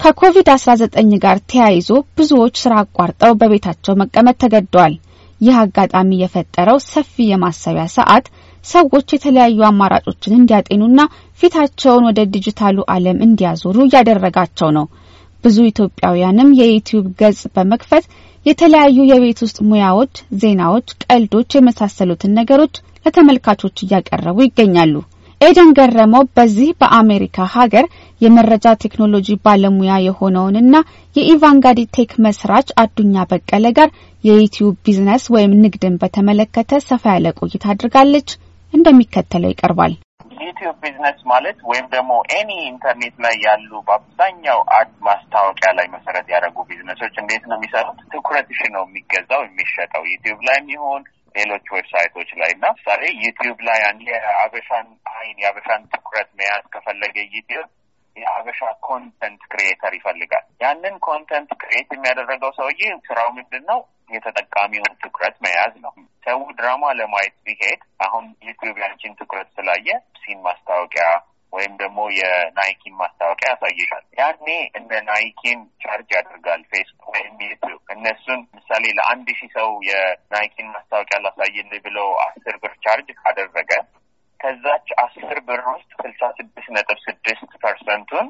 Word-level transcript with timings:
ከኮቪድ-19 0.00 0.94
ጋር 1.22 1.38
ተያይዞ 1.50 1.88
ብዙዎች 2.18 2.54
ስራ 2.62 2.74
አቋርጠው 2.82 3.32
በቤታቸው 3.40 3.98
መቀመጥ 4.00 4.36
ተገደዋል። 4.42 4.94
ይህ 5.40 5.56
አጋጣሚ 5.62 6.10
የፈጠረው 6.20 6.78
ሰፊ 6.86 7.26
የማሰቢያ 7.28 7.84
ሰዓት 7.96 8.26
ሰዎች 8.64 9.06
የተለያዩ 9.14 9.58
አማራጮችን 9.68 10.36
እንዲያጤኑና 10.38 11.00
ፊታቸውን 11.40 12.06
ወደ 12.08 12.20
ዲጂታሉ 12.34 12.78
ዓለም 12.94 13.20
እንዲያዞሩ 13.26 13.76
እያደረጋቸው 13.86 14.70
ነው። 14.78 14.86
ብዙ 15.44 15.58
ኢትዮጵያውያንም 15.68 16.48
የዩቲዩብ 16.60 17.06
ገጽ 17.20 17.40
በመክፈት 17.54 18.04
የተለያዩ 18.46 18.98
የቤት 19.10 19.38
ውስጥ 19.44 19.58
ሙያዎች፣ 19.70 20.12
ዜናዎች፣ 20.42 20.90
ቀልዶች 21.04 21.56
የመሳሰሉትን 21.56 22.36
ነገሮች 22.40 22.74
ለተመልካቾች 23.06 23.76
እያቀረቡ 23.84 24.38
ይገኛሉ። 24.46 24.94
ኤደን 25.40 25.70
ገረመው 25.76 26.22
በዚህ 26.36 26.70
በአሜሪካ 26.80 27.36
ሀገር 27.54 27.84
የመረጃ 28.20 28.72
ቴክኖሎጂ 28.82 29.28
ባለሙያ 29.44 29.92
የሆነውንና 30.02 30.74
የኢቫንጋዲ 31.16 31.80
Tech 31.96 32.10
መስራች 32.24 32.68
አዱኛ 32.82 33.24
በቀለ 33.30 33.66
ጋር 33.78 33.88
የዩቲዩብ 34.24 34.74
ቢዝነስ 34.86 35.24
ወይም 35.34 35.52
ንግድን 35.62 35.94
በተመለከተ 36.02 36.80
ሰፋ 36.88 37.04
ያለ 37.14 37.30
ቆይታ 37.40 37.64
አድርጋለች። 37.74 38.28
እንደሚከተለው 38.72 39.52
ይቀርባል። 39.52 39.94
ዩቲዩብ 40.42 40.76
ቢዝነስ 40.82 41.18
ማለት 41.30 41.58
ወይም 41.70 41.86
ደግሞ 41.94 42.10
any 42.36 42.50
ኢንተርኔት 42.68 43.16
ላይ 43.24 43.34
ያሉ 43.46 43.70
በአብዛኛው 43.88 44.60
ad 44.78 44.90
ማስታወቂያ 45.06 45.70
ላይ 45.78 45.88
መሰረት 45.94 46.26
ያደረጉ 46.34 46.58
ቢዝነሶች 46.70 47.16
እንዴት 47.22 47.44
ነው 47.50 47.56
የሚሰሩት? 47.58 47.98
ትኩረትሽ 48.12 48.60
ነው 48.76 48.84
የሚገዛው 48.86 49.42
የሚሸጠው 49.46 50.04
ዩቲዩብ 50.12 50.40
ላይም 50.48 50.68
ይሁን 50.74 51.02
ሌሎች 51.34 51.64
ዌብሳይቶች 51.74 52.30
ላይ 52.40 52.50
እና 52.54 52.64
ምሳሌ 52.76 53.02
ዩቲዩብ 53.24 53.58
ላይ 53.68 53.80
አንድ 53.88 54.00
የአበሻን 54.08 54.86
አይን 55.20 55.38
የአበሻን 55.42 55.82
ትኩረት 55.92 56.30
መያዝ 56.38 56.64
ከፈለገ 56.74 57.16
ዩቲዩብ 57.34 57.68
የአበሻ 58.16 58.60
content 58.86 59.42
creator 59.50 59.92
ይፈልጋል። 59.98 60.44
ያንን 60.62 60.94
content 61.06 61.50
create 61.60 61.90
የሚያደረገው 61.94 62.50
ሰውዬ 62.58 62.82
ስራው 63.06 63.28
ምንድን 63.36 63.64
ነው? 63.70 63.80
የተጠቃሚውን 64.14 64.94
ትኩረት 65.02 65.36
መያዝ 65.44 65.74
ነው። 65.84 65.92
ሰው 66.26 66.38
ድራማ 66.58 66.84
ለማየት 66.98 67.34
ሲሄድ 67.44 67.82
አሁን 68.06 68.24
ዩቲዩብ 68.48 68.78
ያንቺን 68.82 69.18
ትኩረት 69.20 69.48
ስላየ 69.56 69.88
ሲን 70.22 70.38
ማስታወቂያ 70.46 71.04
ወይም 71.52 71.72
ደግሞ 71.78 72.00
የናይኪን 72.16 72.94
ማስታወቂያ 73.00 73.48
ያሳይሻል። 73.52 74.04
ያኔ 74.18 74.46
እንደ 74.78 74.92
ናይኪን 75.08 75.60
ቻርጅ 75.82 76.10
ያደርጋል 76.16 76.62
ፌስቡክ 76.72 77.06
ወይም 77.14 77.34
ዩቲዩብ። 77.44 77.80
እነሱን 77.94 78.42
ምሳሌ 78.56 78.84
ለአንድ 78.98 79.28
ሺህ 79.38 79.50
ሰው 79.56 79.70
የናይኪን 79.88 80.68
ማስታወቂያ 80.74 81.18
ላሳይልህ 81.24 81.82
ብለው 81.86 82.10
አስር 82.26 82.56
ብር 82.62 82.74
ቻርጅ 82.84 83.08
ካደረገ 83.20 83.72
ከዛች 84.40 84.88
አስር 85.02 85.38
ብር 85.48 85.62
ውስጥ 85.70 85.90
ስልሳ 86.02 86.22
ስድስት 86.38 86.68
ነጥብ 86.76 86.98
ስድስት 87.04 87.52
percent 87.62 88.04
ቱን 88.04 88.28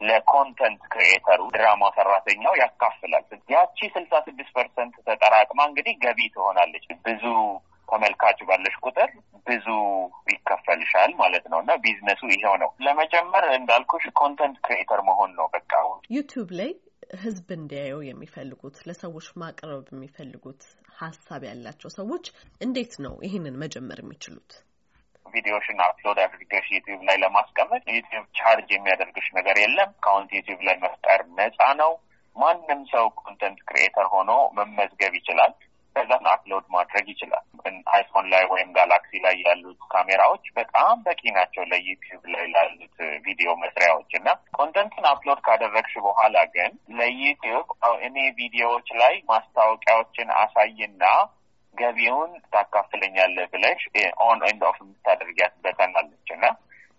ለ 0.00 0.18
content 0.18 0.82
creator 0.92 1.29
ሩ 1.29 1.40
ድራማ 1.54 1.84
ሰራተኛው 1.96 2.54
ያካፍላል። 2.60 3.24
ያቺ 3.54 3.78
ስልሳ 3.94 4.12
ስድስት 4.26 4.52
percent 4.58 4.94
ተጠራቅማ 5.08 5.60
እንግዲህ 5.70 5.94
ገቢ 6.04 6.28
ትሆናለች። 6.34 6.86
ብዙ 7.06 7.24
ተመልካች 7.88 8.38
ባለሽ 8.48 8.74
ቁጥር 8.84 9.10
ብዙ 9.46 9.66
ይከፈልሻል 10.32 11.12
ማለት 11.20 11.44
ነው። 11.52 11.58
እና 11.62 11.72
ቢዝነሱ 11.84 12.22
ይሄው 12.34 12.54
ነው። 12.62 12.70
ለመጀመር 12.86 13.44
እንዳልኩሽ 13.54 14.04
content 14.20 14.56
creator 14.66 15.02
መሆን 15.08 15.32
ነው 15.38 15.48
በቃ። 15.54 15.72
ዩቲዩብ 16.16 16.50
ላይ 16.60 16.70
ህዝብ 17.18 17.48
እንዲያየው 17.56 18.00
የሚፈልጉት 18.06 18.76
ለሰዎች 18.88 19.28
ማቅረብ 19.42 19.84
የሚፈልጉት 19.92 20.62
ሀሳብ 20.98 21.42
ያላቸው 21.48 21.90
ሰዎች 21.98 22.26
እንዴት 22.60 22.94
ነው 23.04 23.14
ይህንን 23.26 23.54
መጀመር 23.62 24.00
የሚችሉት? 24.02 24.50
ቪዲዮሽን 25.32 25.80
upload 25.86 26.18
አድርገሽ 26.24 26.66
ዩቲዩብ 26.74 27.00
ላይ 27.08 27.16
ለማስቀመጥ 27.22 27.82
ዩቲዩብ 27.96 28.26
ቻርጅ 28.38 28.68
የሚያደርግሽ 28.72 29.28
ነገር 29.38 29.58
የለም። 29.60 29.90
account 29.96 30.30
ዩቲዩብ 30.38 30.60
ላይ 30.68 30.76
መፍጠር 30.84 31.22
ነፃ 31.38 31.60
ነው። 31.80 31.92
ማንም 32.36 32.82
ሰው 32.92 33.06
content 33.20 33.60
creator 33.68 34.06
ሆኖ 34.12 34.30
መመዝገብ 34.58 35.14
ይችላል። 35.18 35.52
ከዛን 35.96 36.26
upload 36.32 36.64
ማድረግ 36.74 37.06
ይችላል። 37.12 37.44
አይፎን 37.92 38.26
ላይ 38.32 38.42
ወይም 38.50 38.68
ጋላክሲ 38.76 39.20
ላይ 39.24 39.36
ያሉት 39.46 39.80
ካሜራዎች 39.92 40.44
በጣም 40.58 40.94
በቂ 41.06 41.22
ናቸው 41.36 41.62
ለዩቲዩብ 41.70 42.22
ላይ 42.34 42.44
ላሉት 42.54 42.96
ቪዲዮ 43.26 43.50
መስሪያዎች 43.62 44.10
እና 44.18 44.28
content 44.58 44.97
ን 44.97 45.08
upload 45.10 45.40
ካደረግሽ 45.46 45.94
በኋላ 46.06 46.36
ግን 46.54 46.70
ለዩቲዩብ 46.98 47.66
እኔ 48.08 48.16
ቪዲዮዎች 48.38 48.88
ላይ 49.02 49.14
ማስታወቂያዎችን 49.32 50.30
አሳይና 50.42 51.02
ገቢውን 51.78 52.32
ታካፍለኛለህ 52.52 53.46
ብለሽ 53.52 53.80
on 54.24 54.40
and 54.48 54.62
off 54.68 54.78
የምታደርጊያት 54.82 55.54
button 55.64 55.92
አለች 56.00 56.30
እና 56.36 56.44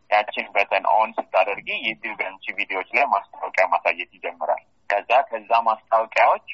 ያችን 0.10 0.46
button 0.56 0.86
on 0.94 1.10
ስታደርጊ 1.18 1.68
ዩቲዩብ 1.88 2.20
አንቺ 2.28 2.46
ቪዲዮዎች 2.60 2.90
ላይ 2.98 3.06
ማስታወቂያ 3.12 3.66
ማሳየት 3.74 4.12
ይጀምራል። 4.18 4.64
ከዛ 4.90 5.12
ከዛ 5.30 5.52
ማስታወቂያዎች 5.68 6.48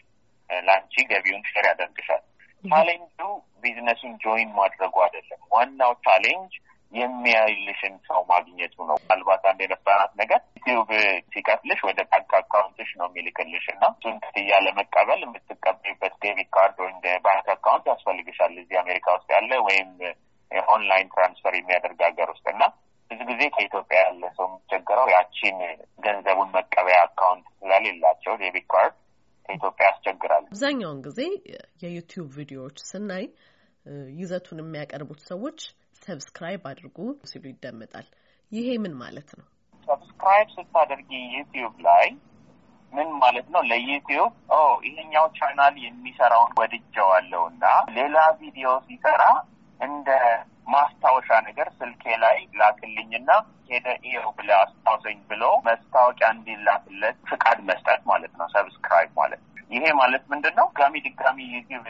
ለአንቺ 0.49 0.93
ገቢውን 1.11 1.43
share 1.51 1.65
ያደርግሻል። 1.69 2.23
ቻሌንጁ 2.63 3.19
ቢዝነሱን 3.63 4.13
join 4.23 4.49
ማድረጉ 4.59 4.95
አይደለም። 5.05 5.41
ዋናው 5.53 5.93
challenge 6.05 6.53
የሚያይልሽን 6.95 7.95
ሰው 8.07 8.19
ማግኘቱ 8.29 8.75
ነው። 8.89 8.97
ምናልባት 9.01 9.43
አንድ 9.49 9.59
የነበራት 9.63 10.11
ነገር 10.21 10.39
ዩቲዩብ 10.57 10.89
ሲከፍልሽ 11.33 11.79
ወደ 11.87 11.99
ባንክ 12.11 12.31
account 12.39 12.74
ሽ 12.74 12.89
ነው 12.99 13.07
የሚልክልሽ 13.09 13.65
እና 13.73 13.83
እሱን 13.93 14.15
ክፍያ 14.25 14.59
ለመቀበል 14.65 15.21
የምትቀበይበት 15.25 16.15
debit 16.23 16.49
card 16.55 16.77
ወይም 16.85 16.97
ባንክ 17.25 17.47
account 17.55 17.85
ያስፈልግሻል 17.91 18.55
እዚህ 18.61 18.77
አሜሪካ 18.83 19.07
ውስጥ 19.17 19.29
ያለ 19.35 19.51
ወይም 19.67 19.89
online 20.69 21.07
transfer 21.13 21.53
የሚያደርግ 21.55 22.01
ሀገር 22.07 22.27
ውስጥ 22.33 22.45
እና 22.53 22.63
ብዙ 23.11 23.19
ጊዜ 23.29 23.41
ከኢትዮጵያ 23.55 23.97
ያለ 24.03 24.23
ሰው 24.37 24.45
የሚቸገረው 24.47 25.07
ያቺን 25.13 25.57
ገንዘቡን 26.05 26.53
መቀበያ 26.55 26.99
account 27.05 27.47
ስለሌላቸው 27.57 28.33
debit 28.41 28.67
card 28.73 28.95
ከኢትዮጵያ 29.49 29.85
ያስቸግራል። 29.89 30.45
አብዛኛውን 30.49 30.99
ጊዜ 31.07 31.19
የዩቲዩብ 31.83 32.29
ቪዲዮዎች 32.37 32.77
ስናይ 32.89 33.25
ይዘቱን 34.19 34.61
የሚያቀርቡት 34.61 35.19
ሰዎች 35.27 35.59
subscribe 36.07 36.63
አድርጉ 36.69 36.97
ሲሉ 37.29 37.43
ይደመጣል። 37.51 38.07
ይሄ 38.51 38.67
ምን 38.83 38.93
ማለት 39.01 39.29
ነው? 39.39 39.45
subscribe 39.87 40.47
ስታደርጊ 40.55 41.11
ዩቲዩብ 41.35 41.75
ላይ 41.87 42.07
ምን 42.93 43.09
ማለት 43.21 43.47
ነው? 43.53 43.61
ለዩቲዩብ 43.69 44.31
ኦ 44.51 44.59
ይሄኛው 44.87 45.25
ቻናል 45.37 45.75
የሚሰራውን 45.85 46.51
ወድጀዋለሁ 46.59 47.41
እና 47.51 47.63
ሌላ 47.97 48.17
ቪዲዮ 48.41 48.67
ሲሰራ 48.87 49.23
እንደ 49.79 50.09
ማስታወሻ 50.67 51.29
ነገር 51.47 51.67
ስልኬ 51.79 52.03
ላይ 52.23 52.37
ላክልኝና 52.59 53.29
ሄደ 53.69 53.87
ይኸው 54.05 54.31
ብለህ 54.37 54.57
አስታውሰኝ 54.63 55.19
ብሎ 55.29 55.43
ማስታወቂያ 55.67 56.29
እንዲላክለት 56.35 57.17
ፍቃድ 57.29 57.59
መስጠት 57.69 58.01
ማለት 58.11 58.33
ነው። 58.39 58.47
subscribe 58.55 59.11
ማለት 59.21 59.41
ይሄ 59.71 59.85
ማለት 60.01 60.23
ምንድን 60.31 60.55
ነው? 60.59 60.67
ድጋሚ 60.71 60.95
ድጋሚ 61.07 61.37
ዩቲዩብ 61.55 61.85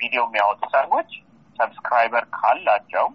ቪዲዮ 0.00 0.20
የሚያወጡ 0.26 0.62
ሰዎች 0.76 1.10
subscriber 1.58 2.24
ካላቸው 2.36 3.06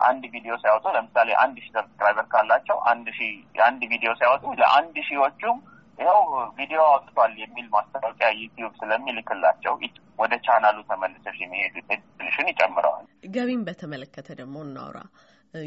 አንድ 0.00 0.22
ቪዲዮ 0.34 0.52
ሲያወጡ 0.62 0.86
ለምሳሌ 0.96 1.28
አንድ 1.42 1.56
ሺህ 1.62 1.72
subscriber 1.76 2.26
ካላቸው 2.32 2.78
አንድ 2.90 3.06
ሺህ 3.18 3.30
የአንድ 3.58 3.82
ቪዲዮ 3.92 4.10
ሲያወጡ 4.18 4.44
ለአንድ 4.60 4.96
ሺዎቹም 5.08 5.58
ይኸው 5.98 6.20
ቪዲዮ 6.58 6.80
አውጥቷል 6.88 7.32
የሚል 7.42 7.66
ማስታወቂያ 7.74 8.28
ዩቲዩብ 8.40 8.72
ስለሚልክላቸው 8.80 9.74
ወደ 10.18 10.34
ቻናሉ 10.46 10.76
ተመልሰሽ 10.90 11.38
የሚሄዱ 11.42 11.74
እድልሽን 11.86 12.50
ይጨምረዋል። 12.52 13.04
ገቢን 13.34 13.62
በተመለከተ 13.66 14.28
ደግሞ 14.40 14.56
እናውራ። 14.66 14.98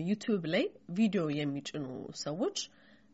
ዩቲዩብ 0.07 0.43
ላይ 0.53 0.65
ቪዲዮ 0.97 1.23
የሚጭኑ 1.37 1.85
ሰዎች 2.23 2.57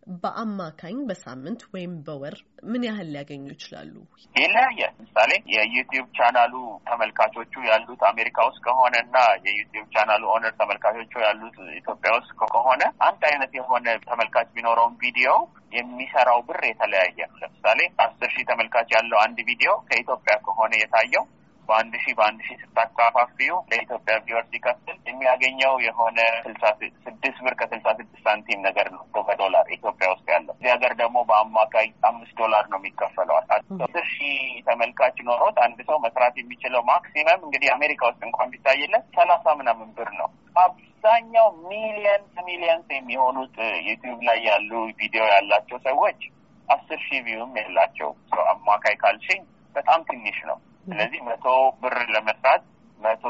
በአማካኝ 0.07 0.97
በሳምንት 1.07 1.61
ወይም 1.73 1.93
በወር 2.05 2.35
ምን 2.71 2.83
ያህል 2.88 3.07
ሊያገኙ 3.13 3.43
ይችላሉ? 3.53 3.93
ይለያያል። 4.35 4.93
ምሳሌ 5.01 5.31
የዩቲዩብ 5.53 6.07
ቻናሉ 6.17 6.53
ተመልካቾቹ 6.89 7.53
ያሉት 7.69 8.01
አሜሪካ 8.12 8.38
ውስጥ 8.47 8.62
ከሆነ 8.68 8.94
እና 9.06 9.18
የዩቲዩብ 9.45 9.88
channel 9.95 10.17
ሉ 10.17 10.24
owner 10.36 10.53
ተመልካቾቹ 10.62 11.13
ያሉት 11.25 11.57
ኢትዮጵያ 11.80 12.12
ውስጥ 12.18 12.31
ከሆነ 12.45 12.81
አንድ 13.07 13.24
አይነት 13.31 13.53
የሆነ 13.59 13.88
ተመልካች 14.07 14.50
ቢኖረውን 14.56 14.95
ቪዲዮ 15.03 15.31
የሚሰራው 15.75 16.41
ብር 16.47 16.62
የተለያየ 16.68 17.18
ነው። 17.31 17.39
ለምሳሌ 17.44 17.80
አስር 18.03 18.30
ሺህ 18.35 18.47
ተመልካች 18.51 18.89
ያለው 18.95 19.19
አንድ 19.25 19.39
ቪዲዮ 19.50 19.71
ከኢትዮጵያ 19.89 20.35
ከሆነ 20.45 20.74
የታየው 20.80 21.25
በአንድ 21.69 21.94
ሺህ 22.03 22.13
በአንድ 22.17 22.39
ሺህ 22.47 22.57
ስታካፋፊው 22.63 23.56
ለኢትዮጵያ 23.69 24.15
viewer 24.25 24.45
ሲከፍል 24.50 24.97
የሚያገኘው 25.09 25.73
የሆነ 25.85 26.17
ስልሳ 26.41 26.63
ስድስት 27.06 27.39
ብር 27.45 27.56
ከስልሳ 27.59 27.88
ስድስት 27.94 28.21
ሳንቲም 28.25 28.59
ነገር 28.67 28.88
ነው 28.95 29.03
በዶላር 29.27 29.65
ኢትዮጵያ 29.75 30.07
ውስጥ 30.13 30.25
ያለው። 30.33 30.53
እዚህ 30.56 30.69
ሀገር 30.73 30.94
ደግሞ 31.00 31.17
በአማካይ 31.29 31.88
አምስት 32.09 32.33
ዶላር 32.41 32.65
ነው 32.71 32.79
የሚከፈለው። 32.79 33.38
አስር 33.81 34.06
ሺህ 34.13 34.38
ተመልካች 34.67 35.17
ኖሮት 35.27 35.57
አንድ 35.65 35.79
ሰው 35.89 35.97
መስራት 36.06 36.35
የሚችለው 36.38 36.83
maximum 36.89 37.44
እንግዲህ 37.47 37.69
አሜሪካ 37.75 38.01
ውስጥ 38.09 38.21
እንኳን 38.27 38.51
ቢታይለት 38.53 39.06
ሰላሳ 39.18 39.56
ምናምን 39.59 39.89
ብር 39.97 40.11
ነው። 40.19 40.29
አብዛኛው 40.65 41.47
millions 41.69 42.33
millions 42.47 42.88
የሚሆኑት 42.94 43.57
ዩቲዩብ 43.88 44.21
ላይ 44.27 44.39
ያሉ 44.47 44.71
ቪዲዮ 45.00 45.23
ያላቸው 45.33 45.79
ሰዎች 45.85 46.21
አስር 46.69 47.00
ሺህ 47.06 47.19
view 47.25 47.43
ም 47.43 47.51
የላቸው 47.59 48.09
አማካይ 48.51 48.95
ካልሽኝ 49.01 49.41
በጣም 49.75 50.00
ትንሽ 50.09 50.38
ነው። 50.50 50.57
ስለዚህ 50.85 51.21
መቶ 51.27 51.45
ብር 51.81 51.97
ለመስራት 52.13 52.63
መቶ 52.99 53.23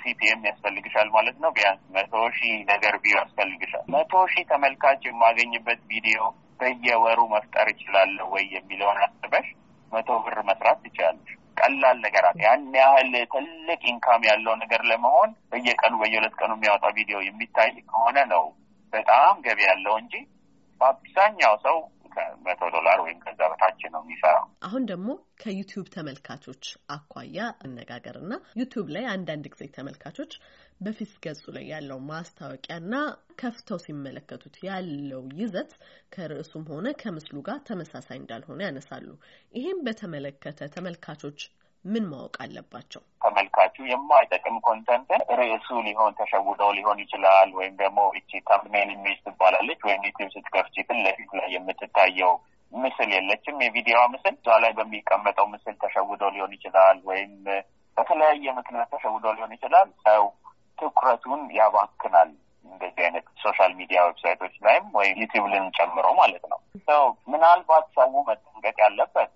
CPM 0.00 0.40
ያስፈልግሻል 0.48 1.08
ማለት 1.16 1.36
ነው። 1.42 1.50
ቢያንስ 1.56 1.82
መቶ 1.96 2.14
ሺህ 2.36 2.54
ነገር 2.70 2.94
view 3.02 3.16
ያስፈልግሻል። 3.20 3.84
መቶ 3.94 4.12
ሺህ 4.32 4.44
ተመልካች 4.50 5.02
የማገኝበት 5.08 5.80
ቪዲዮ 5.92 6.18
በየወሩ 6.60 7.20
መፍጠር 7.32 7.68
እችላለሁ 7.72 8.26
ወይ 8.34 8.44
የሚለውን 8.56 8.98
አስበሽ 9.06 9.46
መቶ 9.92 10.10
ብር 10.24 10.38
መስራት 10.48 10.78
ትችላለሽ። 10.84 11.32
ቀላል 11.60 11.96
ነገር 12.04 12.24
አለ። 12.28 12.38
ያን 12.44 12.62
ያህል 12.76 13.12
ትልቅ 13.34 13.80
ኢንካም 13.92 14.22
ያለው 14.28 14.54
ነገር 14.62 14.82
ለመሆን 14.90 15.30
በየቀኑ 15.52 15.94
በየሁለት 16.00 16.34
ቀኑ 16.40 16.52
የሚያወጣ 16.56 16.86
ቪዲዮ 16.96 17.18
የሚታይ 17.26 17.70
ከሆነ 17.90 18.16
ነው 18.32 18.44
በጣም 18.92 19.34
ገቢ 19.46 19.60
ያለው 19.68 19.94
እንጂ 20.02 20.14
በአብዛኛው 20.80 21.54
ሰው 21.64 21.76
ከመቶ 22.14 22.60
ዶላር 22.74 22.98
ወይም 23.04 23.18
ከዛ 23.24 23.40
በታች 23.52 23.80
ነው 23.94 24.02
የሚሰራው። 24.04 24.44
አሁን 24.66 24.82
ደግሞ 24.90 25.08
ከዩቲዩብ 25.42 25.86
ተመልካቾች 25.94 26.64
አኳያ 26.94 27.36
አነጋገር 27.64 28.16
እና 28.22 28.32
ዩቲዩብ 28.60 28.88
ላይ 28.96 29.06
አንዳንድ 29.14 29.46
ጊዜ 29.54 29.64
ተመልካቾች 29.76 30.34
በፊት 30.80 31.12
ገጹ 31.24 31.42
ላይ 31.56 31.66
ያለው 31.72 31.98
ማስታወቂያና 32.08 32.94
ከፍተው 33.40 33.78
ሲመለከቱት 33.84 34.56
ያለው 34.66 35.24
ይዘት 35.40 35.72
ከርዕሱም 36.14 36.64
ሆነ 36.72 36.88
ከምስሉ 37.02 37.36
ጋር 37.48 37.60
ተመሳሳይ 37.68 38.18
እንዳልሆነ 38.20 38.60
ያነሳሉ። 38.66 39.08
ይሄም 39.54 39.80
በተመለከተ 39.86 40.70
ተመልካቾች 40.76 41.40
ምን 41.84 42.04
ማወቅ 42.10 42.36
አለባቸው? 42.42 43.02
ተመልካቹ 43.34 43.76
የማይጠቅም 43.86 44.56
content 44.66 45.08
ን 45.08 45.20
ርዕሱ 45.38 45.68
ሊሆን 45.86 46.12
ተሸውደው 46.18 46.70
ሊሆን 46.76 46.98
ይችላል። 47.02 47.48
ወይም 47.58 47.74
ደግሞ 47.80 48.00
እቺ 48.18 48.40
thumbnail 48.48 48.90
image 48.94 49.18
ትባላለች። 49.24 49.80
ወይም 49.88 50.02
ዩቲዩብ 50.08 50.30
ስትከፍቺ 50.34 50.74
ፊት 50.80 50.98
ለፊት 51.06 51.30
ላይ 51.38 51.48
የምትታየው 51.54 52.32
ምስል 52.72 53.10
የለችም። 53.16 53.56
የቪዲዮ 53.64 53.98
ምስል 54.14 54.34
እዛ 54.36 54.56
ላይ 54.64 54.72
በሚቀመጠው 54.78 55.46
ምስል 55.54 55.74
ተሸውደው 55.82 56.32
ሊሆን 56.36 56.54
ይችላል። 56.56 56.98
ወይም 57.10 57.32
በተለያየ 57.96 58.54
ምክንያት 58.58 58.88
ተሸውደው 58.94 59.34
ሊሆን 59.36 59.54
ይችላል። 59.56 59.90
ሰው 60.06 60.24
ትኩረቱን 60.78 61.42
ያባክናል። 61.58 62.30
እንደዚህ 62.64 63.02
አይነት 63.06 63.26
social 63.42 63.72
media 63.80 64.00
ዌብሳይቶች 64.06 64.54
ላይም 64.66 64.86
ወይም 64.98 65.16
ዩቲዩብን 65.22 65.66
ጨምሮ 65.78 66.06
ማለት 66.20 66.44
ነው። 66.52 66.60
ሰው 66.88 67.02
ምናልባት 67.32 67.86
ሰው 67.96 68.12
መጠንቀቅ 68.28 68.76
ያለበት 68.84 69.30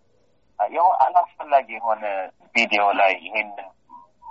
አላስፈላጊ 1.03 1.69
የሆነ 1.77 2.05
ቪዲዮ 2.55 2.85
ላይ 3.01 3.13
ይሄንን 3.25 3.69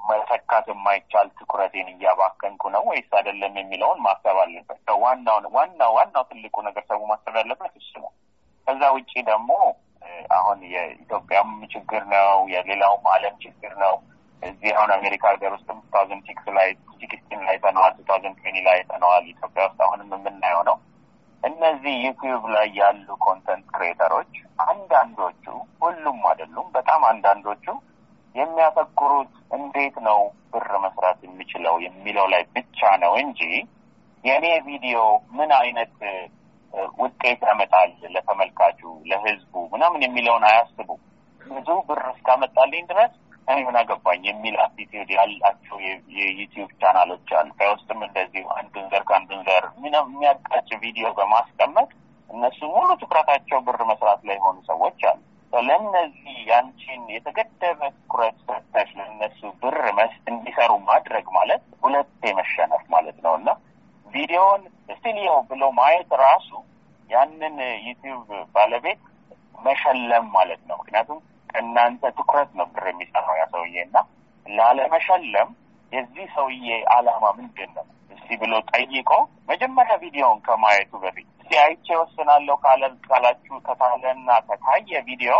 መተካት 0.01 0.65
የማይቻል 0.71 1.27
ትኩረቴን 1.37 1.87
እያባከንኩ 1.93 2.63
ነው 2.75 2.83
ወይስ 2.89 3.09
አይደለም 3.17 3.53
የሚለውን 3.59 3.99
ማሰብ 4.05 4.37
አለበት። 4.43 4.79
ዋናው 5.03 5.39
ዋናው 5.55 5.91
ዋናው 5.97 6.23
ትልቁ 6.29 6.55
ነገር 6.67 6.83
ሰው 6.89 7.01
ማሰብ 7.11 7.35
ያለበት 7.41 7.73
እሱ 7.81 7.91
ነው። 8.03 8.11
ከዛ 8.67 8.81
ውጭ 8.95 9.11
ደግሞ 9.29 9.51
አሁን 10.37 10.59
የኢትዮጵያም 10.73 11.49
ችግር 11.73 12.01
ነው፣ 12.13 12.37
የሌላውም 12.53 13.05
ዓለም 13.13 13.35
ችግር 13.45 13.73
ነው። 13.83 13.95
እዚህ 14.43 14.71
አሁን 14.77 14.91
አሜሪካ 14.95 15.23
ሀገር 15.33 15.51
ውስጥም 15.55 15.77
two 15.81 15.87
thousand 15.93 16.23
six 16.27 16.45
ላይ 16.57 16.67
sixteen 16.99 17.41
ላይ 17.47 17.57
አይተነዋል፣ 17.63 17.93
two 17.97 18.03
thousand 18.09 18.37
twenty 18.39 18.61
ላይ 18.67 18.79
አይተነዋል። 18.91 19.23
ኢትዮጵያ 19.33 19.63
ውስጥ 19.67 19.79
አሁንም 19.87 20.11
የምናየው 20.17 20.61
ነው። 20.69 20.77
እነዚህ 21.43 21.93
ዩቲዩብ 22.05 22.43
ላይ 22.55 22.67
ያሉ 22.79 23.07
content 23.25 23.65
creator 23.73 24.12
ኦች 24.12 24.33
አንዳንዶቹ፣ 24.67 25.43
ሁሉም 25.81 26.19
አይደሉም፣ 26.29 26.67
በጣም 26.77 27.01
አንዳንዶቹ 27.11 27.65
የሚያተኩሩት 28.37 29.33
እንዴት 29.57 29.95
ነው 30.07 30.19
ብር 30.53 30.71
መስራት 30.83 31.19
የሚችለው 31.25 31.75
የሚለው 31.85 32.25
ላይ 32.33 32.43
ብቻ 32.55 32.89
ነው 33.03 33.13
እንጂ 33.23 33.41
የእኔ 34.23 34.45
ቪዲዮ 34.67 34.99
ምን 35.37 35.51
አይነት 35.59 35.93
ውጤት 36.99 37.41
ያመጣል 37.49 37.91
ለተመልካቹ፣ 38.13 38.79
ለህዝቡ 39.09 39.53
ምናምን 39.73 40.01
የሚለውን 40.05 40.43
አያስቡ። 40.49 40.89
ብዙ 41.41 41.69
ብር 41.87 42.01
እስካመጣልኝ 42.11 42.83
ድረስ 42.89 43.13
እኔ 43.47 43.57
ምን 43.67 43.77
አገባኝ 43.81 44.23
የሚል 44.27 44.55
attitude 44.63 45.09
ያላቸው 45.15 45.77
የዩቲዩብ 46.17 46.69
ቻናሎች 46.81 47.29
አሉ። 47.39 47.49
ከውስጥም 47.59 48.01
እንደዚሁ 48.07 48.45
አንዱን 48.57 48.85
ዘር 48.91 49.03
ከአንዱን 49.09 49.41
ዘር 49.47 49.65
የሚያጋጭ 49.85 50.69
ቪዲዮ 50.83 51.07
በማስቀመጥ 51.19 51.89
እነሱ 52.29 52.59
ሙሉ 52.73 52.89
ትኩረታቸው 53.01 53.59
ብር 53.67 53.81
መስራት 53.89 54.21
ላይ 54.27 54.35
የሆኑ 54.39 54.57
ሰዎች 54.69 54.99
አሉ። 55.09 55.19
ለእነዚህ 55.53 56.37
ያንቺን 56.49 57.03
የተገደበ 57.13 57.79
ትኩረት 57.95 58.37
ሰጥተሽ 58.47 58.89
ለእነሱ 58.97 59.39
ብር 59.61 59.77
እንዲሰሩ 60.31 60.71
ማድረግ 60.89 61.25
ማለት 61.37 61.61
ሁለቴ 61.83 62.33
መሸነፍ 62.39 62.83
ማለት 62.95 63.17
ነው። 63.25 63.33
እና 63.39 63.49
ቪዲዮውን 64.07 64.63
ስቲልየው 64.89 65.37
ብሎ 65.49 65.63
ማየት 65.79 66.11
ራሱ 66.23 66.49
ያንን 67.09 67.55
ዩቲዩብ 67.87 68.27
ባለቤት 68.55 69.01
መሸለም 69.57 70.25
ማለት 70.37 70.61
ነው። 70.69 70.77
ምክንያቱም 70.81 71.19
ከእናንተ 71.49 72.11
ትኩረት 72.17 72.51
ነው 72.59 72.67
ብር 72.73 72.85
የሚሰራው 72.91 73.35
ያ 73.39 73.45
ሰውዬ። 73.53 73.75
እና 73.85 73.97
ላለመሸለም 74.45 75.49
የዚህ 75.91 76.25
ሰውዬ 76.35 76.67
አላማ 76.95 77.25
ምንድን 77.37 77.69
ነው? 77.77 77.85
እስቲ 78.11 78.29
ብሎ 78.41 78.53
ጠይቆ 78.71 79.11
መጀመሪያ 79.49 79.95
ቪዲዮውን 80.03 80.39
ከማየቱ 80.47 80.91
በፊት 81.03 81.27
እስቲ 81.49 81.59
አይቼ 81.63 81.87
ወስናለሁ 81.99 82.55
ካላችሁ 83.05 83.57
ከታለና 83.67 84.29
ከታየ 84.47 84.99
ቪዲዮ 85.07 85.33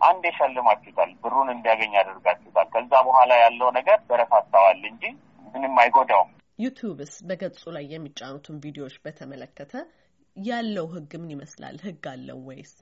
አንድ 0.00 0.22
የሸልማችሁታል፣ 0.28 1.10
ብሩን 1.22 1.48
እንዲያገኝ 1.52 1.92
አድርጋችሁታል። 2.00 2.66
ከዛ 2.72 2.92
በኋላ 3.06 3.32
ያለው 3.42 3.68
ነገር 3.76 3.98
በረታታዋል 4.08 4.80
እንጂ 4.90 5.02
ምንም 5.46 5.76
አይጎዳውም። 5.82 6.30
ዩቲዩብስ 6.58 7.12
በገጹ 7.28 7.62
ላይ 7.76 7.84
የሚጫኑትን 7.92 8.56
ቪዲዮዎች 8.64 8.96
በተመለከተ 9.04 9.74
ያለው 10.36 10.88
ህግ 10.94 11.12
ምን 11.22 11.30
ይመስላል? 11.34 11.76
ህግ 11.86 12.04
አለው 12.14 12.40
ወይስ? 12.48 12.72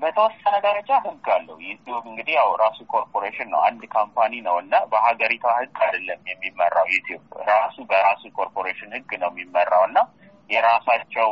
በተወሰነ 0.00 0.54
ደረጃ 0.66 0.90
ህግ 1.04 1.28
አለው። 1.36 1.58
ዩቲዩብ 1.68 2.06
እንግዲህ 2.10 2.34
ያው 2.40 2.50
ራሱ 2.62 2.78
ኮርፖሬሽን 2.94 3.50
ነው፣ 3.54 3.60
አንድ 3.68 3.84
company 3.94 4.40
ነው 4.48 4.56
እና 4.64 4.74
በሀገሪቷ 4.92 5.44
ህግ 5.58 5.76
አይደለም 5.86 6.22
የሚመራው። 6.32 6.88
ዩቲዩብ 6.94 7.22
ራሱ 7.50 7.76
በራሱ 7.92 8.24
ኮርፖሬሽን 8.38 8.96
ህግ 8.98 9.12
ነው 9.22 9.30
የሚመራው 9.34 9.84
እና 9.90 9.98
የራሳቸው 10.50 11.30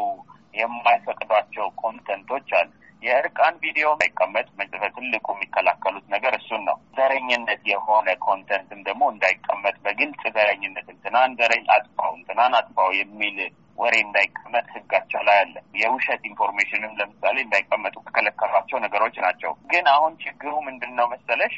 የማይፈቅዷቸው 0.55 1.67
content 1.83 2.25
ኦች 2.25 2.49
አሉ። 2.59 2.71
የእርቃን 3.03 3.55
ቪዲዮ 3.63 3.87
እንዳይቀመጥ 3.93 4.47
ትልቁ 4.95 5.27
የሚከላከሉት 5.33 6.07
ነገር 6.15 6.33
እሱን 6.39 6.63
ነው። 6.69 6.77
ዘረኝነት 6.97 7.63
የሆነ 7.71 8.09
content 8.27 8.69
ም 8.69 8.81
ደግሞ 8.89 9.03
እንዳይቀመጥ 9.13 9.75
በግልጽ 9.85 10.23
ዘረኝነት 10.37 10.87
እንትናን 10.95 11.37
ዘረኝ 11.41 11.65
አጥፋው፣ 11.77 12.13
እንትናን 12.19 12.55
አጥፋው 12.61 12.91
የሚል 12.99 13.39
ወሬ 13.79 13.95
እንዳይቀመጥ 14.05 14.67
ህጋቸው 14.75 15.23
ላይ 15.29 15.39
አለ። 15.43 15.55
የውሸት 15.83 16.23
information 16.31 16.87
ም 16.87 16.97
ለምሳሌ 16.99 17.37
እንዳይቀመጡ 17.45 17.95
ከከለከሏቸው 18.05 18.79
ነገሮች 18.85 19.17
ናቸው። 19.25 19.53
ግን 19.73 19.87
አሁን 19.95 20.13
ችግሩ 20.25 20.53
ምንድን 20.69 20.93
ነው 20.99 21.07
መሰለሽ? 21.15 21.55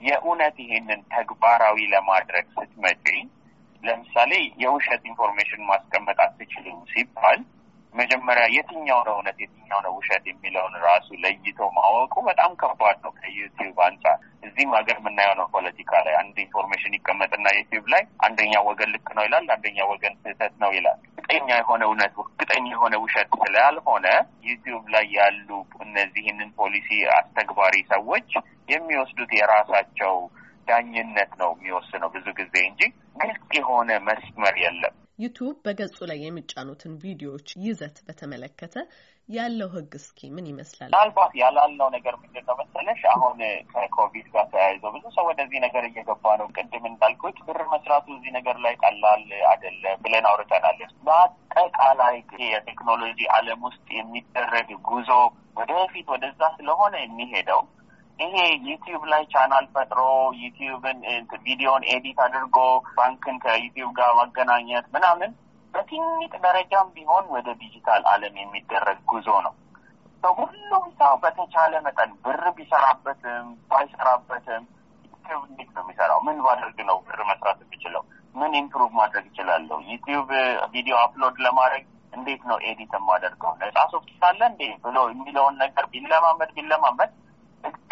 የእውነት 0.00 0.56
ይሄንን 0.62 1.00
ተግባራዊ 1.14 1.78
ለማድረግ 1.94 2.46
ስትመጪ 2.56 3.06
ለምሳሌ 3.82 4.32
የውሸት 4.62 5.02
information 5.10 5.62
ማስቀመጥ 5.70 6.18
አትችልም 6.24 6.78
ሲባል 6.92 7.40
መጀመሪያ 7.96 8.44
የትኛው 8.54 9.00
ነው 9.06 9.14
እውነት 9.16 9.36
የትኛው 9.42 9.80
ነው 9.84 9.92
ውሸት 9.96 10.24
የሚለውን 10.28 10.74
ራሱ 10.86 11.08
ለይቶ 11.22 11.58
ማወቁ 11.76 12.14
በጣም 12.28 12.52
ከባድ 12.60 12.96
ነው 13.04 13.12
ከዩቲዩብ 13.18 13.78
አንጻር። 13.86 14.16
እዚህም 14.46 14.74
ሀገር 14.76 14.96
የምናየው 15.00 15.34
ነው። 15.40 15.46
ፖለቲካ 15.54 15.92
ላይ 16.06 16.14
አንድ 16.20 16.36
information 16.44 16.96
ይቀመጥና 16.96 17.46
ዩቲዩብ 17.58 17.86
ላይ 17.94 18.02
አንደኛ 18.26 18.54
ወገን 18.68 18.92
ልክ 18.94 19.08
ነው 19.16 19.24
ይላል፣ 19.26 19.46
አንደኛ 19.54 19.78
ወገን 19.92 20.14
ስህተት 20.22 20.54
ነው 20.62 20.72
ይላል። 20.76 20.98
እርግጠኛ 21.18 21.48
የሆነ 21.58 21.82
እውነት 21.88 22.12
እርግጠኛ 22.24 22.66
የሆነ 22.72 22.94
ውሸት 23.04 23.30
ስላልሆነ 23.40 24.06
ዩቲዩብ 24.48 24.84
ላይ 24.94 25.06
ያሉ 25.16 25.48
እነዚህንን 25.86 26.50
ፖሊሲ 26.58 26.88
አስተግባሪ 27.16 27.74
ሰዎች 27.90 28.28
የሚወስዱት 28.68 29.32
የራሳቸው 29.36 30.14
ዳኝነት 30.68 31.32
ነው 31.40 31.50
የሚወስነው 31.54 32.08
ብዙ 32.14 32.26
ጊዜ 32.38 32.54
እንጂ 32.68 32.80
ግልጽ 33.16 33.50
የሆነ 33.58 33.90
መስመር 34.06 34.54
የለም። 34.62 34.94
ዩቱብ 35.18 35.54
በገጹ 35.66 35.98
ላይ 36.08 36.18
የሚጫኑትን 36.22 36.94
ቪዲዮዎች 37.02 37.48
ይዘት 37.62 37.96
በተመለከተ 38.06 38.74
ያለው 39.28 39.68
ሕግ 39.74 39.92
እስኪ 39.98 40.18
ምን 40.34 40.48
ይመስላል? 40.50 40.90
ምናልባት 40.90 41.32
ያላልነው 41.40 41.88
ነገር 41.94 42.14
ምንድን 42.20 42.44
ነው 42.48 42.56
መሰለሽ፣ 42.60 43.00
አሁን 43.12 43.38
ከኮቪድ 43.72 44.26
ጋር 44.34 44.44
ተያይዘው 44.52 44.92
ብዙ 44.96 45.04
ሰው 45.16 45.24
ወደዚህ 45.30 45.58
ነገር 45.64 45.84
እየገባ 45.88 46.34
ነው። 46.40 46.48
ቅድም 46.56 46.84
እንዳልኩት 46.90 47.38
ብር 47.46 47.60
መስራቱ 47.72 48.06
እዚህ 48.16 48.32
ነገር 48.38 48.58
ላይ 48.66 48.74
ቀላል 48.82 49.24
አይደለም 49.50 49.96
ብለን 50.04 50.28
አውርተናል። 50.30 50.78
በአጠቃላይ 51.06 52.16
የቴክኖሎጂ 52.48 53.18
ዓለም 53.36 53.62
ውስጥ 53.68 53.86
የሚደረግ 53.98 54.70
ጉዞ 54.90 55.10
ወደፊት 55.56 56.06
ወደዛ 56.14 56.42
ስለሆነ 56.56 56.94
የሚሄደው 57.02 57.62
ይሄ 58.18 58.36
ዩቲዩብ 58.66 59.02
ላይ 59.12 59.22
ቻናል 59.32 59.64
ፈጥሮ 59.74 60.00
ዩቲዩብን 60.42 60.98
ቪዲዮን 61.46 61.82
edit 61.94 62.18
አድርጎ 62.24 62.58
ባንክን 62.96 63.36
ከዩቲዩብ 63.44 63.90
ጋር 63.98 64.10
ማገናኘት 64.20 64.86
ምናምን 64.94 65.30
በትንሽ 65.74 66.32
ደረጃም 66.44 66.88
ቢሆን 66.94 67.24
ወደ 67.34 67.48
ዲጂታል 67.62 68.02
ዓለም 68.12 68.36
የሚደረግ 68.42 68.98
ጉዞ 69.12 69.28
ነው። 69.46 69.54
ሁሉም 70.22 70.84
ሰው 71.00 71.12
በተቻለ 71.22 71.72
መጠን 71.84 72.10
ብር 72.24 72.44
ቢሰራበትም 72.56 73.44
ባይሰራበትም 73.70 74.62
ዩቲዩብ 75.12 75.42
እንዴት 75.48 75.70
ነው 75.76 75.82
የሚሰራው? 75.84 76.18
ምን 76.26 76.38
ባደርግ 76.44 76.78
ነው 76.88 76.96
ብር 77.06 77.20
መስራት 77.28 77.58
የሚችለው? 77.64 78.02
ምን 78.34 78.56
improve 78.60 78.90
ማድረግ 79.00 79.24
ይችላለሁ? 79.30 79.78
ዩቲዩብ 79.92 80.30
ቪዲዮ 80.74 80.96
upload 81.02 81.36
ለማድረግ 81.46 81.84
እንዴት 82.12 82.42
ነው 82.50 82.58
edit 82.68 82.92
የማደርገው? 82.98 83.52
ነጻ 83.62 83.78
ሶፍት 83.92 84.24
አለ 84.30 84.40
እንዴ 84.50 84.62
ብሎ 84.84 84.96
የሚለውን 85.12 85.56
ነገር 85.64 85.86
ቢለማመድ 85.94 86.50
ቢለማመድ 86.58 87.12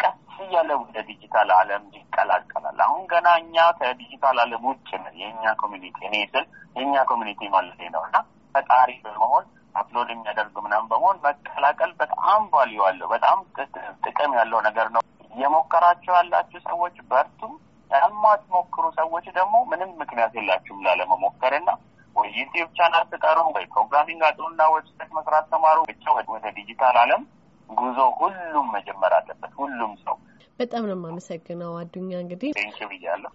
ቀስ 0.01 0.15
እያለ 0.45 0.69
ወደ 0.81 0.97
ዲጂታል 1.09 1.49
ዓለም 1.57 1.83
ይቀላቀላል። 1.97 2.79
አሁን 2.85 3.03
ገና 3.11 3.27
እኛ 3.41 3.65
ከዲጂታል 3.79 4.39
ዓለም 4.43 4.63
ውጭ 4.69 4.89
ነን። 5.03 5.15
የእኛ 5.21 5.53
community 5.61 5.97
እኔ 6.09 6.15
ስል 6.33 6.45
የእኛ 6.75 6.95
community 7.11 7.41
ማለት 7.55 7.81
ነው 7.95 8.03
እና 8.07 8.17
ፈጣሪ 8.55 8.91
በመሆን 9.05 9.45
upload 9.75 10.09
የሚያደርግ 10.11 10.55
ምናምን 10.65 10.89
በመሆን 10.91 11.17
መቀላቀል 11.25 11.91
በጣም 12.01 12.41
value 12.53 12.81
አለው። 12.87 13.07
በጣም 13.13 13.37
ጥቅም 14.05 14.33
ያለው 14.39 14.59
ነገር 14.67 14.89
ነው። 14.95 15.01
የሞከራችሁ 15.33 16.11
ያላችሁ 16.17 16.59
ሰዎች 16.67 16.97
በርቱ። 17.09 17.41
የማትሞክሩ 17.91 18.85
ሰዎች 18.97 19.25
ደግሞ 19.35 19.55
ምንም 19.71 19.91
ምክንያት 19.99 20.33
የላችሁም 20.37 20.83
ላለመሞከር 20.85 21.53
እና 21.59 21.69
ወይ 22.15 22.29
ዩቲዩብ 22.37 22.69
ቻናል 22.77 23.03
ፍጠሩ፣ 23.11 23.37
ወይ 23.55 23.65
programming 23.73 24.21
አጥኑና 24.27 24.61
website 24.73 25.11
መስራት 25.17 25.45
ተማሩ። 25.53 25.77
ብቻ 25.89 26.03
ወደ 26.31 26.45
ዲጂታል 26.57 26.97
ዓለም 27.01 27.23
ጉዞ 27.69 27.97
ሁሉም 28.19 28.67
መጀመር 28.75 29.13
አለበት። 29.17 29.51
ሁሉም 29.59 29.93
ሰው 30.03 30.15
በጣም 30.59 30.83
ነው 30.87 30.95
የማመሰግነው 30.97 31.73
አዱኛ። 31.79 32.11
እንግዲህ 32.23 32.51
thank 32.57 32.77
you 32.77 32.89
ብያለሁ። 32.91 33.31